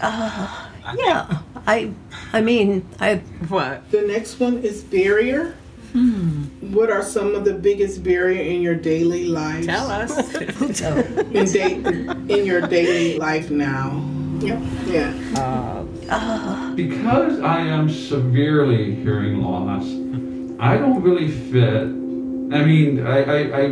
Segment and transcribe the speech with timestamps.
[0.00, 0.68] Uh,
[0.98, 1.38] yeah.
[1.66, 1.90] I
[2.32, 3.16] I mean, I
[3.48, 3.90] What?
[3.90, 5.54] The next one is barrier.
[5.92, 6.44] Hmm.
[6.74, 9.64] What are some of the biggest barrier in your daily life?
[9.64, 10.12] Tell us.
[10.34, 14.04] In, da- in your daily life now.
[14.40, 14.60] Yep.
[14.86, 15.84] Yeah.
[16.74, 19.84] Because I am severely hearing loss,
[20.60, 21.84] I don't really fit.
[22.54, 23.64] I mean, I, I, I,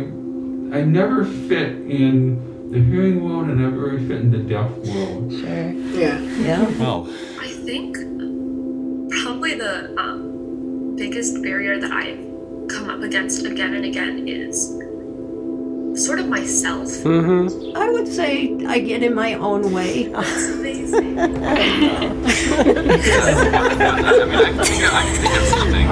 [0.79, 2.41] I never fit in
[2.71, 5.31] the hearing world and never really fit in the deaf world.
[5.31, 5.71] sure.
[5.99, 6.19] Yeah.
[6.19, 6.67] Yeah.
[6.79, 7.07] Well,
[7.39, 7.95] I think
[9.21, 12.19] probably the um, biggest barrier that I've
[12.69, 14.69] come up against again and again is
[15.95, 16.89] sort of myself.
[16.89, 17.77] Mm-hmm.
[17.77, 20.05] I would say I get in my own way.
[20.05, 21.19] It's amazing.
[21.19, 22.17] I mean, I can
[24.91, 25.85] I can think of something.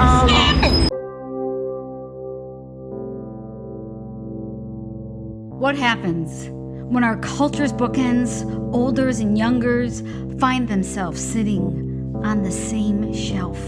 [5.58, 6.50] What happens
[6.88, 10.02] when our culture's bookends, olders and youngers,
[10.38, 13.58] find themselves sitting on the same shelf?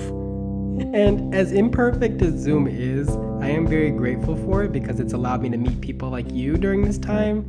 [0.94, 3.08] And as imperfect as Zoom is,
[3.40, 6.56] I am very grateful for it because it's allowed me to meet people like you
[6.56, 7.44] during this time.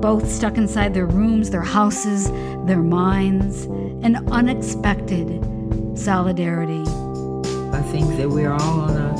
[0.00, 2.30] Both stuck inside their rooms, their houses,
[2.66, 3.64] their minds,
[4.04, 5.28] an unexpected
[5.98, 6.82] solidarity.
[7.72, 9.11] I think that we're all on a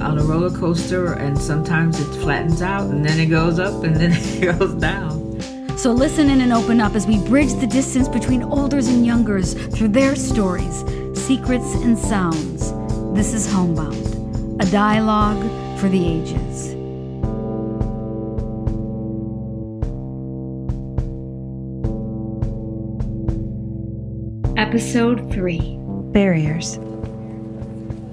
[0.00, 3.94] on a roller coaster, and sometimes it flattens out, and then it goes up, and
[3.94, 5.20] then it goes down.
[5.76, 9.54] So listen in and open up as we bridge the distance between olders and youngers
[9.54, 10.84] through their stories,
[11.14, 12.72] secrets, and sounds.
[13.14, 15.40] This is Homebound, a dialogue
[15.78, 16.74] for the ages.
[24.58, 25.78] Episode 3
[26.12, 26.76] Barriers.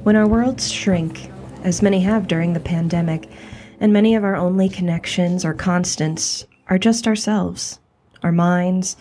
[0.03, 1.29] When our worlds shrink,
[1.67, 3.29] as many have during the pandemic,
[3.79, 7.79] and many of our only connections or constants are just ourselves,
[8.23, 8.95] our minds,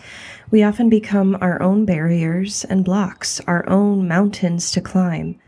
[0.51, 5.39] we often become our own barriers and blocks, our own mountains to climb.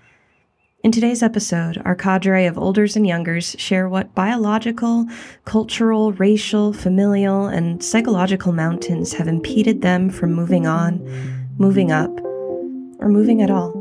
[0.81, 5.05] In today's episode, our cadre of olders and youngers share what biological,
[5.43, 11.05] cultural, racial, familial, and psychological mountains have impeded them from moving on,
[11.57, 12.17] moving up,
[12.99, 13.78] or moving at all.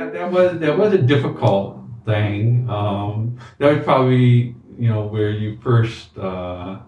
[0.00, 2.66] That, that was that was a difficult thing.
[2.70, 6.78] Um, that was probably you know where you first uh,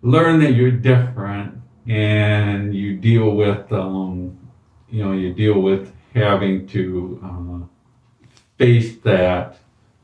[0.00, 4.38] learn that you're different, and you deal with um,
[4.88, 7.66] you know you deal with having to uh,
[8.56, 9.58] face that.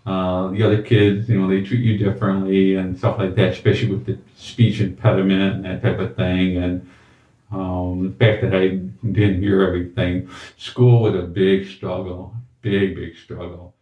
[0.04, 3.88] Uh, the other kids, you know, they treat you differently and stuff like that, especially
[3.88, 6.58] with the speech impediment and that type of thing.
[6.58, 6.86] And
[7.54, 8.69] um, the fact that I
[9.12, 10.28] didn't hear everything.
[10.56, 13.75] School was a big struggle, big, big struggle.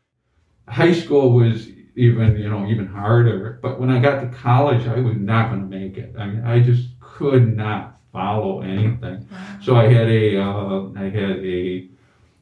[0.69, 3.59] High school was even, you know, even harder.
[3.63, 6.15] But when I got to college, I was not going to make it.
[6.19, 9.27] I mean, I just could not follow anything.
[9.63, 11.89] So I had a, uh, I had a,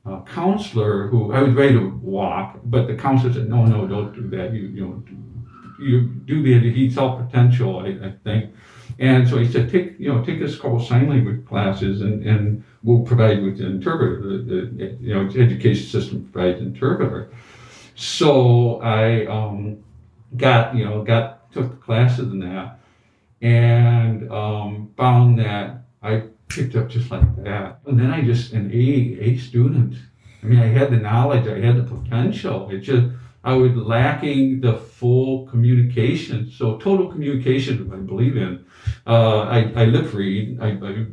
[0.07, 4.15] uh counselor who I was ready to walk, but the counselor said, "No, no, don't
[4.15, 4.55] do that.
[4.55, 5.03] You, you know,
[5.79, 8.55] you do the heat self potential." I, I think.
[9.01, 12.63] And so he said, take, you know, take this couple sign language classes and, and
[12.83, 14.21] we'll provide you with an interpreter.
[14.21, 14.39] The,
[14.77, 17.31] the, you know, education system provides interpreter.
[17.95, 19.83] So I um,
[20.37, 22.79] got, you know, got, took the classes and that
[23.41, 27.81] and um, found that I picked up just like that.
[27.87, 29.95] And then I just, an A, A student.
[30.43, 32.69] I mean, I had the knowledge, I had the potential.
[32.71, 33.07] It just,
[33.43, 36.51] I was lacking the full communication.
[36.51, 38.65] So total communication, I believe in.
[39.07, 40.61] Uh, I, I lip read.
[40.61, 41.07] I, I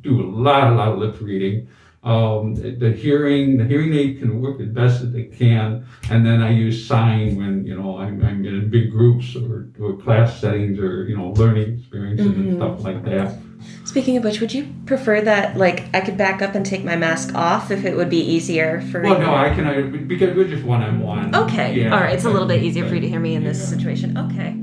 [0.00, 1.68] do a lot, a lot of lip reading.
[2.02, 6.40] Um, the, hearing, the hearing aid can work as best as they can, and then
[6.42, 10.78] I use sign when you know I'm, I'm in big groups or, or class settings
[10.78, 13.36] or you know learning experiences and stuff like that.
[13.84, 16.96] Speaking of which, would you prefer that, like, I could back up and take my
[16.96, 19.24] mask off if it would be easier for Well, you?
[19.26, 21.34] no, I can I, because we're just one on one.
[21.34, 21.92] Okay, Yeah.
[21.94, 22.14] all right.
[22.14, 24.16] It's a little bit easier for you to hear me in this situation.
[24.16, 24.54] Okay,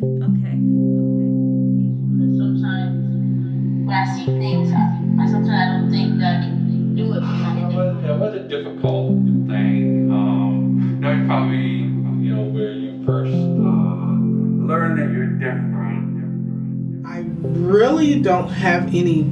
[17.97, 19.23] really don't have any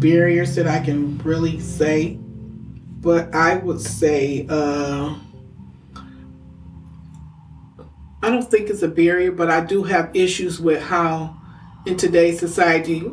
[0.00, 2.18] barriers that I can really say,
[3.00, 5.14] but I would say uh,
[8.22, 11.36] I don't think it's a barrier, but I do have issues with how
[11.86, 13.10] in today's society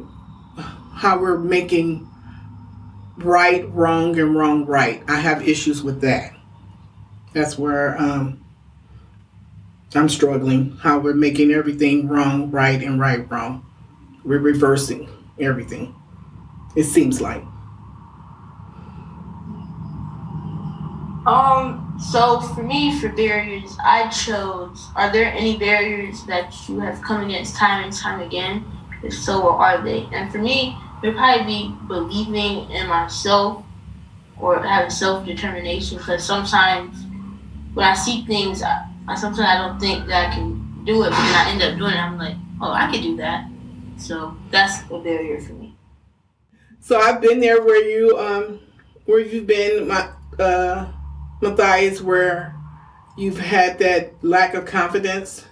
[0.93, 2.09] how we're making
[3.19, 5.01] right wrong and wrong right.
[5.07, 6.33] I have issues with that.
[7.31, 8.43] That's where um,
[9.95, 13.66] I'm struggling how we're making everything wrong, right, and right, wrong.
[14.27, 15.07] We're reversing
[15.39, 15.95] everything.
[16.75, 17.41] It seems like.
[21.25, 24.89] Um, so for me, for barriers, I chose.
[24.97, 28.65] Are there any barriers that you have come against time and time again?
[29.01, 30.09] If so, what are they?
[30.11, 33.63] And for me, it'd probably be believing in myself
[34.37, 35.99] or having self determination.
[35.99, 36.97] Because sometimes
[37.73, 41.15] when I see things, I, sometimes I don't think that I can do it, but
[41.15, 41.97] then I end up doing it.
[41.97, 43.49] I'm like, oh, I could do that.
[43.97, 45.75] So that's a barrier for me.
[46.79, 48.59] So I've been there where you um
[49.05, 50.09] where you've been my
[50.39, 50.91] uh
[51.41, 52.55] Matthias where
[53.17, 55.45] you've had that lack of confidence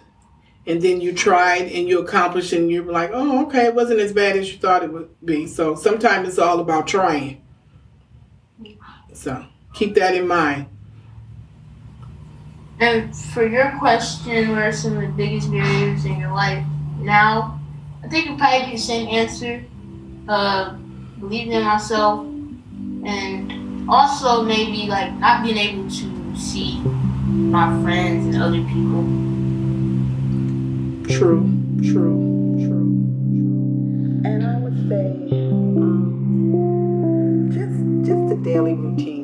[0.68, 4.14] and then you tried and you accomplished and you're like, oh okay, it wasn't as
[4.14, 5.48] bad as you thought it would be.
[5.48, 7.42] So sometimes it's all about trying.
[9.14, 10.68] So keep that in mind.
[12.80, 16.66] And for your question, what are some of the biggest barriers in your life
[17.00, 17.60] now?
[18.06, 19.66] I think it'd probably be the same answer.
[20.30, 20.76] Uh,
[21.20, 22.26] believing in myself,
[23.04, 26.80] and also maybe like not being able to see
[27.26, 29.04] my friends and other people.
[31.18, 31.50] True,
[31.82, 32.90] true, true.
[34.26, 35.06] And I would say,
[35.50, 36.00] um,
[37.52, 39.15] just just the daily routine,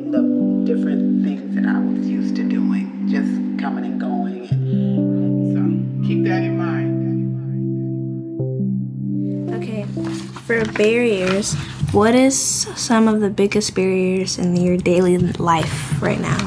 [10.46, 11.54] for barriers,
[11.92, 12.38] what is
[12.76, 16.38] some of the biggest barriers in your daily life right now?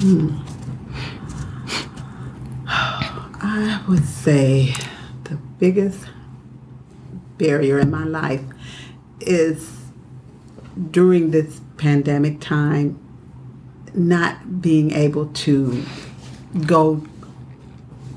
[0.00, 0.36] Hmm.
[2.66, 4.74] I would say
[5.24, 6.06] the biggest
[7.38, 8.42] barrier in my life
[9.20, 9.70] is
[10.90, 12.98] during this pandemic time
[13.94, 15.84] not being able to
[16.66, 17.04] go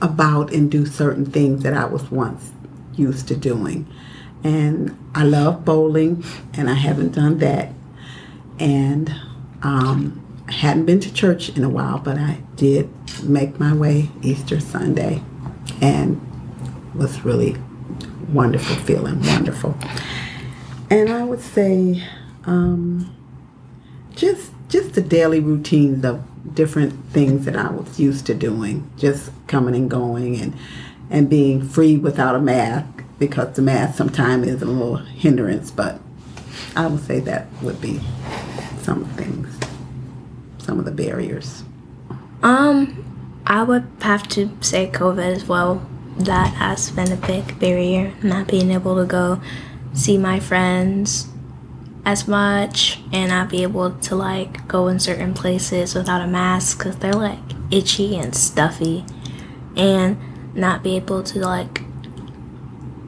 [0.02, 2.52] about and do certain things that I was once
[2.96, 3.88] used to doing.
[4.48, 6.24] And I love bowling,
[6.54, 7.74] and I haven't done that.
[8.60, 9.14] And
[9.62, 12.90] um, I hadn't been to church in a while, but I did
[13.24, 15.22] make my way Easter Sunday,
[15.82, 16.22] and
[16.96, 17.58] was really
[18.30, 19.78] wonderful feeling, wonderful.
[20.90, 22.02] And I would say,
[22.46, 23.14] um,
[24.16, 26.24] just just the daily routines of
[26.56, 30.54] different things that I was used to doing, just coming and going, and
[31.10, 35.72] and being free without a mask because the mask sometimes is a little hindrance.
[35.72, 36.00] But
[36.76, 38.00] I would say that would be
[38.82, 39.58] some things,
[40.58, 41.64] some of the barriers.
[42.44, 43.04] Um,
[43.46, 45.86] I would have to say COVID as well.
[46.18, 49.40] That has been a big barrier, not being able to go
[49.94, 51.28] see my friends
[52.06, 56.78] as much and not be able to like go in certain places without a mask
[56.78, 59.04] because they're like itchy and stuffy
[59.76, 60.18] and
[60.56, 61.82] not be able to like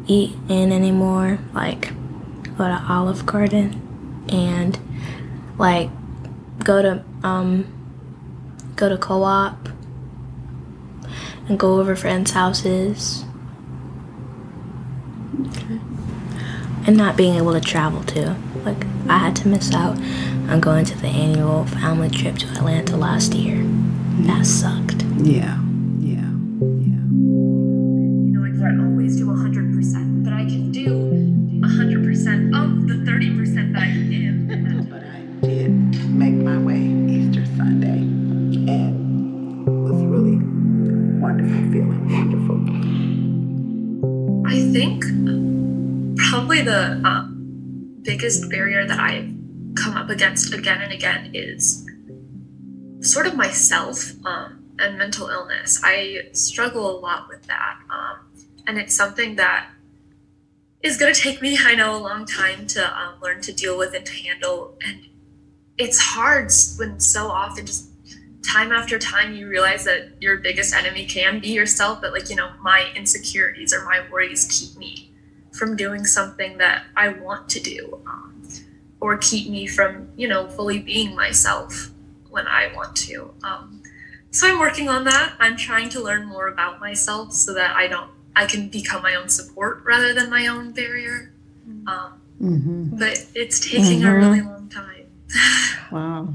[0.09, 1.93] eat in anymore like
[2.57, 4.77] go to olive garden and
[5.57, 5.89] like
[6.63, 7.65] go to um
[8.75, 9.69] go to co-op
[11.47, 13.23] and go over friends houses
[16.85, 18.35] and not being able to travel too
[18.65, 19.97] like I had to miss out
[20.49, 23.63] on going to the annual family trip to Atlanta last year.
[24.21, 25.03] That sucked.
[25.21, 25.59] Yeah.
[48.29, 49.33] Biggest barrier that I've
[49.75, 51.83] come up against again and again is
[53.01, 55.81] sort of myself um, and mental illness.
[55.83, 57.79] I struggle a lot with that.
[57.89, 58.19] Um,
[58.67, 59.69] and it's something that
[60.83, 63.79] is going to take me, I know, a long time to um, learn to deal
[63.79, 64.77] with and to handle.
[64.85, 65.07] And
[65.79, 67.89] it's hard when so often just
[68.43, 72.35] time after time you realize that your biggest enemy can be yourself but like you
[72.37, 75.08] know my insecurities or my worries keep me
[75.59, 78.31] from doing something that i want to do um,
[79.01, 81.91] or keep me from you know fully being myself
[82.29, 83.81] when i want to um,
[84.31, 87.85] so i'm working on that i'm trying to learn more about myself so that i
[87.87, 91.31] don't i can become my own support rather than my own barrier
[91.87, 92.97] um, Mm-hmm.
[92.97, 94.15] but it's taking a Mhm.
[94.21, 95.07] really long time
[95.91, 96.33] Wow.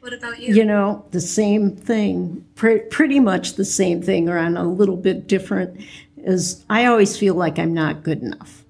[0.00, 4.38] what about you You know, the same thing, pre- pretty much the same thing, or
[4.38, 5.80] on a little bit different,
[6.26, 8.64] is I always feel like I'm not good enough.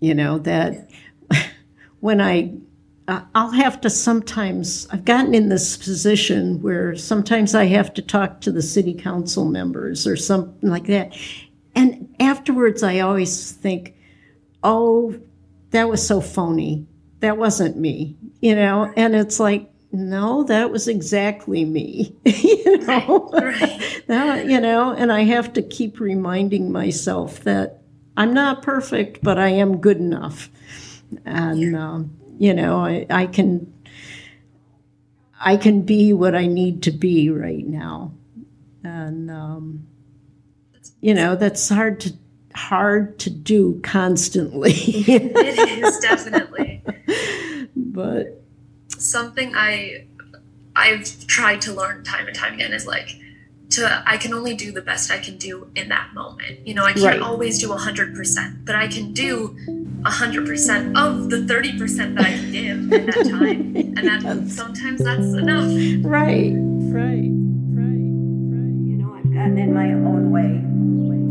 [0.00, 0.90] You know, that
[2.00, 2.54] when I
[3.08, 8.02] I- I'll have to sometimes, I've gotten in this position where sometimes I have to
[8.02, 11.16] talk to the city council members or something like that.
[11.74, 13.96] And afterwards, I always think,
[14.62, 15.18] oh,
[15.70, 16.86] that was so phony.
[17.20, 18.92] That wasn't me, you know?
[18.96, 23.30] And it's like, no, that was exactly me, you know?
[24.06, 27.82] that, you know, and I have to keep reminding myself that
[28.16, 30.50] I'm not perfect, but I am good enough.
[31.26, 33.72] And, um, you know, I, I can,
[35.38, 38.14] I can be what I need to be right now.
[38.82, 39.86] And, um,
[41.00, 42.14] you know, that's hard to,
[42.54, 44.72] hard to do constantly.
[44.74, 46.82] it is definitely
[47.76, 48.41] but
[49.12, 50.06] something I
[50.74, 53.10] I've tried to learn time and time again is like
[53.70, 56.66] to I can only do the best I can do in that moment.
[56.66, 57.20] You know, I can't Right.
[57.22, 59.56] always do 100%, but I can do
[60.02, 63.60] 100% of the 30% that I can give in that time.
[63.96, 65.70] And that sometimes that's enough.
[66.04, 67.30] Right, right,
[67.78, 67.92] Right.
[68.52, 68.76] Right.
[68.90, 70.52] You know, I've gotten in my own way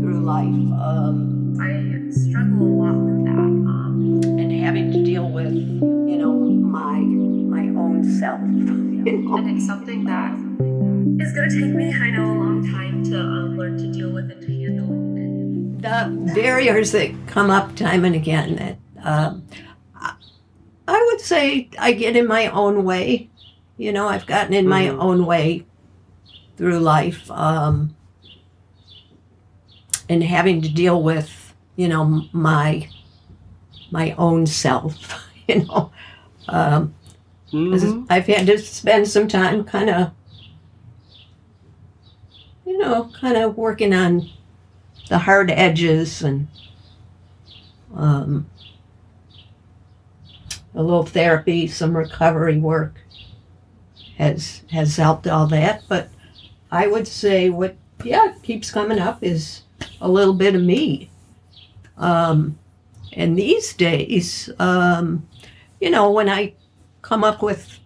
[0.00, 0.46] through life.
[0.46, 3.50] Um, I struggle a lot with that.
[3.72, 7.11] Um, and having to deal with, you know, my my
[8.02, 8.40] own self.
[8.40, 9.36] You know?
[9.36, 10.32] and it's something that
[11.24, 14.10] is going to take me, I know, a long time to um, learn to deal
[14.12, 16.26] with and to handle.
[16.26, 19.44] the barriers that come up time and again that um,
[19.96, 20.14] I-
[20.88, 23.28] I would say I get in my own way.
[23.76, 25.64] You know, I've gotten in my own way
[26.56, 27.96] through life um,
[30.08, 32.88] and having to deal with, you know, my
[33.90, 35.18] my own self.
[35.48, 35.90] You know,
[36.48, 36.94] um,
[37.52, 40.10] 'cause I've had to spend some time kind of,
[42.66, 44.28] you know, kind of working on
[45.08, 46.48] the hard edges and
[47.94, 48.46] um,
[50.74, 52.94] a little therapy, some recovery work
[54.16, 55.82] has has helped all that.
[55.88, 56.08] But
[56.70, 59.62] I would say what yeah keeps coming up is
[60.00, 61.10] a little bit of me.
[61.98, 62.58] Um,
[63.12, 65.28] and these days, um,
[65.80, 66.54] you know, when I
[67.02, 67.78] come up with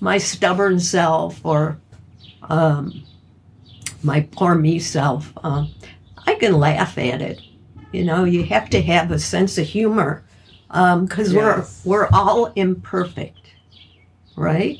[0.00, 1.78] my stubborn self or
[2.42, 3.04] um,
[4.02, 5.72] my poor me self, um,
[6.26, 7.40] I can laugh at it.
[7.92, 10.22] You know, you have to have a sense of humor
[10.68, 11.82] because Yes.
[11.84, 13.54] we're we're all imperfect,
[14.36, 14.78] right?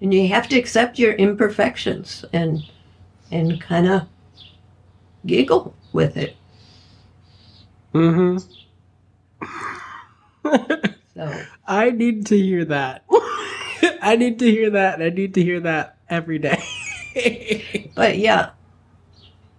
[0.00, 2.62] And you have to accept your imperfections and
[3.30, 4.02] and kind of
[5.26, 6.36] giggle with it.
[7.94, 8.38] Mm-hmm.
[11.22, 13.04] So I need to hear that.
[14.02, 15.00] I need to hear that.
[15.00, 16.62] I need to hear that every day.
[17.94, 18.50] but yeah,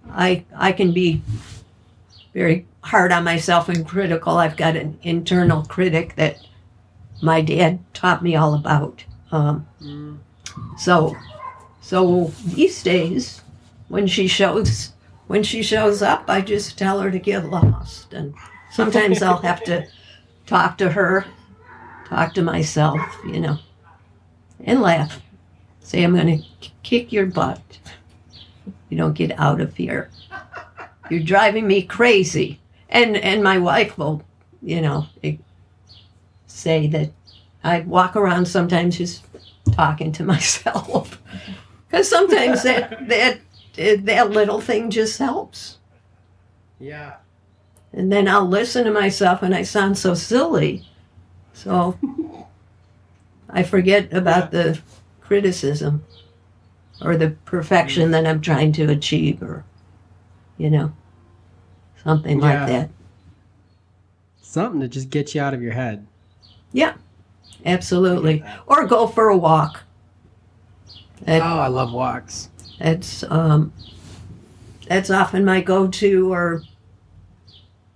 [0.10, 1.22] I I can be
[2.34, 4.38] very hard on myself and critical.
[4.38, 6.38] I've got an internal critic that
[7.22, 9.06] my dad taught me all about.
[9.32, 9.66] Um,
[10.78, 11.16] so
[11.80, 13.42] so these days,
[13.88, 14.92] when she shows
[15.28, 18.34] when she shows up, I just tell her to get lost, and
[18.70, 19.88] sometimes I'll have to
[20.46, 21.26] talk to her,
[22.14, 23.58] talk to myself, you know,
[24.64, 25.22] and laugh.
[25.82, 27.62] Say I'm going to kick your butt.
[28.90, 30.10] You don't get out of here.
[31.10, 32.60] You're driving me crazy.
[32.90, 34.24] And and my wife will,
[34.62, 35.08] you know,
[36.48, 37.12] say that
[37.64, 39.26] I walk around sometimes just
[39.72, 41.20] talking to myself.
[41.88, 43.40] Because sometimes that that
[44.06, 45.78] that little thing just helps.
[46.80, 47.16] yeah.
[47.96, 50.88] And then I'll listen to myself and I sound so silly.
[51.54, 51.98] So
[53.50, 54.80] I forget about the
[55.22, 56.04] criticism
[57.02, 59.64] or the perfection that I'm trying to achieve or,
[60.58, 60.94] you know,
[62.04, 62.46] something Yeah.
[62.60, 62.90] like that.
[64.42, 66.06] Something to just get you out of your head.
[66.72, 66.96] Yeah,
[67.66, 68.44] absolutely.
[68.68, 69.84] Or go for a walk.
[71.28, 72.50] oh, I love walks.
[72.80, 73.72] That's um,
[74.88, 76.64] that's often my go-to, or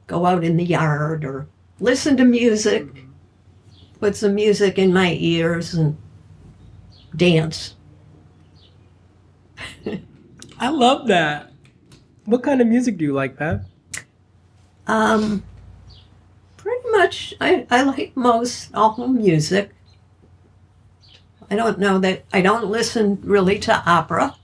[0.07, 1.47] go out in the yard, or
[1.79, 2.87] listen to music,
[3.99, 5.97] put some music in my ears, and
[7.15, 7.75] dance.
[10.59, 11.51] I love that.
[12.25, 13.61] What kind of music do you like, Pat?
[14.85, 15.43] Um,
[16.57, 19.71] pretty much, I, I like most all music.
[21.49, 24.35] I don't know that I don't listen really to opera.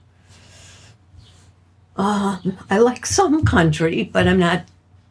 [1.95, 4.65] Um, I like some country, but I'm not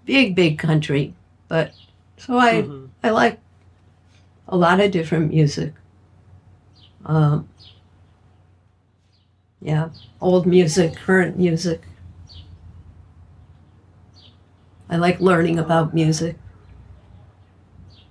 [0.04, 1.14] big, big country.
[1.48, 1.74] But
[2.16, 2.66] so I
[3.04, 3.38] I like
[4.52, 5.72] a lot of different music.
[7.06, 7.48] Um,
[9.62, 9.88] yeah,
[10.20, 11.80] old music, current music.
[14.90, 16.36] I like learning about music.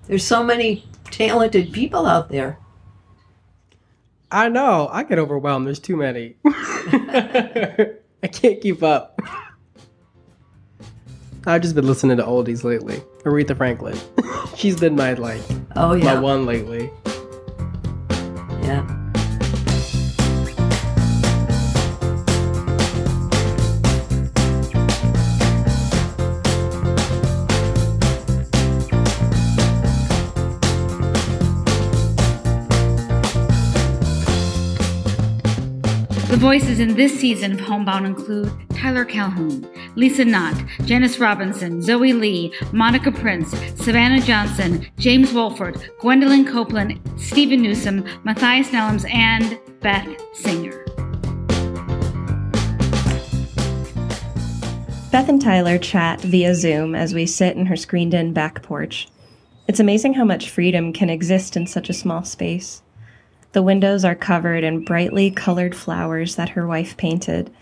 [0.07, 2.57] There's so many talented people out there.
[4.31, 4.89] I know.
[4.91, 5.67] I get overwhelmed.
[5.67, 6.37] There's too many.
[6.45, 7.97] I
[8.31, 9.21] can't keep up.
[11.45, 13.03] I've just been listening to oldies lately.
[13.23, 13.97] Aretha Franklin.
[14.55, 15.41] She's been my like
[15.75, 16.15] Oh yeah.
[16.15, 16.89] my one lately.
[18.63, 18.85] Yeah.
[36.29, 40.55] The voices in this season of Homebound include Tyler Calhoun, Lisa Knott,
[40.85, 48.69] Janice Robinson, Zoe Lee, Monica Prince, Savannah Johnson, James Wolford, Gwendolyn Copeland, Stephen Newsom, Matthias
[48.69, 50.85] Nellums, and Beth Singer.
[55.11, 59.09] Beth and Tyler chat via Zoom as we sit in her screened in back porch.
[59.67, 62.81] It's amazing how much freedom can exist in such a small space.
[63.51, 67.53] The windows are covered in brightly colored flowers that her wife painted.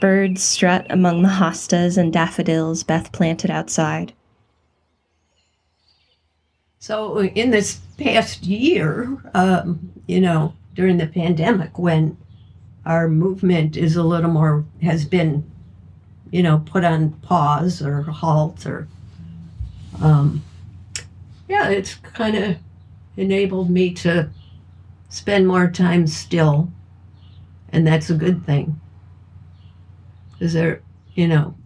[0.00, 4.12] Birds strut among the hostas and daffodils Beth planted outside.
[6.78, 12.16] So in this past year, um, you know, during the pandemic, when
[12.84, 15.50] our movement is a little more has been,
[16.30, 18.86] you know, put on pause or halt or,
[20.00, 20.44] um,
[21.48, 22.56] yeah, it's kind of
[23.16, 24.28] enabled me to
[25.08, 26.70] spend more time still,
[27.70, 28.78] and that's a good thing.
[30.38, 30.82] Because there,
[31.14, 31.56] you know,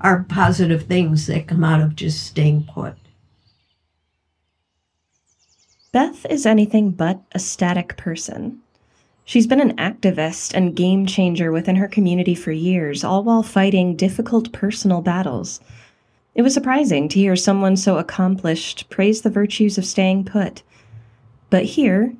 [0.00, 2.94] are positive things that come out of just staying put.
[5.92, 8.60] Beth is anything but a static person.
[9.24, 13.96] She's been an activist and game changer within her community for years, all while fighting
[13.96, 15.60] difficult personal battles.
[16.34, 20.62] It was surprising to hear someone so accomplished praise the virtues of staying put.
[21.48, 22.12] But here,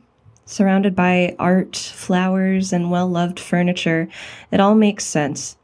[0.47, 4.09] surrounded by art, flowers, and well loved furniture,
[4.53, 5.57] it all makes sense.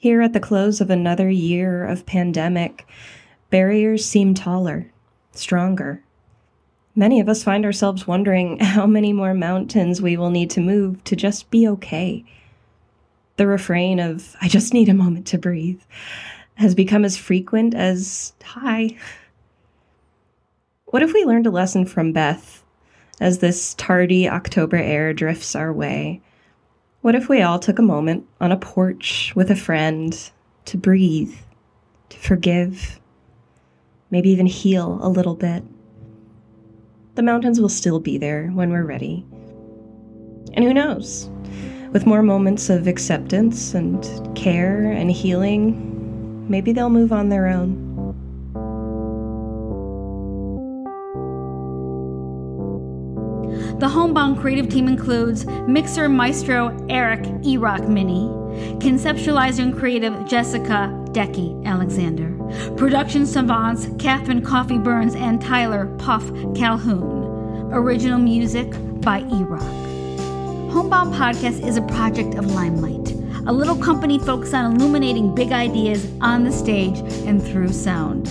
[0.00, 2.88] Here at the close of another year of pandemic,
[3.50, 4.90] barriers seem taller,
[5.32, 6.02] stronger.
[6.96, 11.04] Many of us find ourselves wondering how many more mountains we will need to move
[11.04, 12.24] to just be okay.
[13.36, 15.82] The refrain of, I just need a moment to breathe,
[16.54, 18.96] has become as frequent as, hi.
[20.86, 22.64] What if we learned a lesson from Beth
[23.20, 26.22] as this tardy October air drifts our way?
[27.02, 30.14] What if we all took a moment on a porch with a friend
[30.66, 31.34] to breathe,
[32.10, 33.00] to forgive,
[34.10, 35.62] maybe even heal a little bit?
[37.14, 39.24] The mountains will still be there when we're ready.
[40.52, 41.30] And who knows?
[41.90, 47.89] With more moments of acceptance and care and healing, maybe they'll move on their own.
[53.80, 58.28] The Homebound creative team includes mixer maestro Eric Erock Mini,
[58.78, 62.28] conceptualizer and creative Jessica Decky Alexander,
[62.76, 70.70] production savants Catherine Coffee Burns and Tyler Puff Calhoun, original music by Erock.
[70.70, 73.12] Homebound Podcast is a project of Limelight,
[73.46, 78.26] a little company focused on illuminating big ideas on the stage and through sound.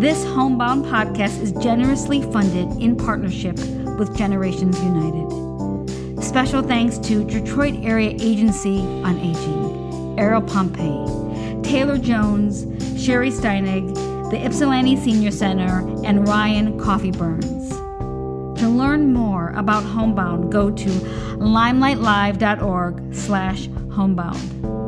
[0.00, 3.56] This Homebound podcast is generously funded in partnership
[4.00, 6.24] with Generations United.
[6.24, 11.04] Special thanks to Detroit Area Agency on Aging, Errol Pompey,
[11.62, 12.64] Taylor Jones,
[12.98, 13.94] Sherry Steinig,
[14.30, 17.68] the Ypsilanti Senior Center, and Ryan Coffee Burns.
[18.60, 20.88] To learn more about Homebound, go to
[21.38, 24.79] limelightlive.org slash homebound.